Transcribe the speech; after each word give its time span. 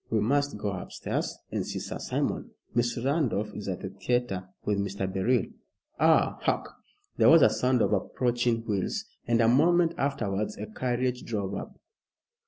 We 0.09 0.19
must 0.19 0.57
go 0.57 0.71
upstairs 0.71 1.37
and 1.51 1.63
see 1.63 1.77
Sir 1.77 1.99
Simon. 1.99 2.49
Miss 2.73 2.97
Randolph 2.97 3.53
is 3.53 3.67
at 3.67 3.81
the 3.81 3.89
theatre 3.91 4.49
with 4.65 4.79
Mr. 4.79 5.05
Beryl. 5.05 5.45
Ah 5.99 6.39
hark!" 6.41 6.73
There 7.17 7.29
was 7.29 7.43
a 7.43 7.51
sound 7.51 7.83
of 7.83 7.93
approaching 7.93 8.65
wheels, 8.65 9.05
and 9.27 9.39
a 9.41 9.47
moment 9.47 9.93
afterwards 9.99 10.57
a 10.57 10.65
carriage 10.65 11.23
drove 11.23 11.53
up. 11.53 11.77